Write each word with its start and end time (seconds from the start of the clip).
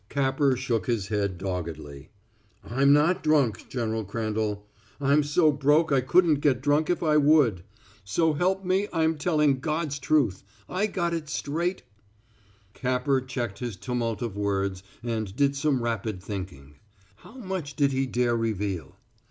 Capper 0.09 0.57
shook 0.57 0.87
his 0.87 1.09
head 1.09 1.37
doggedly. 1.37 2.09
"I'm 2.63 2.91
not 2.91 3.21
drunk, 3.21 3.69
General 3.69 4.03
Crandall. 4.03 4.65
I'm 4.99 5.21
so 5.21 5.51
broke 5.51 5.91
I 5.91 6.01
couldn't 6.01 6.39
get 6.39 6.59
drunk 6.59 6.89
if 6.89 7.03
I 7.03 7.17
would. 7.17 7.61
So 8.03 8.33
help 8.33 8.65
me, 8.65 8.87
I'm 8.91 9.15
telling 9.15 9.59
God's 9.59 9.99
truth. 9.99 10.43
I 10.67 10.87
got 10.87 11.13
it 11.13 11.29
straight" 11.29 11.83
Capper 12.73 13.21
checked 13.21 13.59
his 13.59 13.75
tumult 13.77 14.23
of 14.23 14.35
words, 14.35 14.81
and 15.03 15.35
did 15.35 15.55
some 15.55 15.83
rapid 15.83 16.19
thinking. 16.19 16.77
How 17.17 17.35
much 17.37 17.75
did 17.75 17.91
he 17.91 18.07
dare 18.07 18.35
reveal! 18.35 18.95